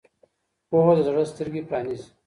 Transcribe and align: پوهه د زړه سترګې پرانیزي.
پوهه 0.69 0.93
د 0.97 0.99
زړه 1.07 1.23
سترګې 1.31 1.61
پرانیزي. 1.69 2.07